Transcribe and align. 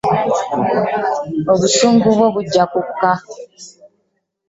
Obusungu 1.51 2.07
bwo 2.15 2.27
bujja 2.33 2.63
kukka. 2.71 3.11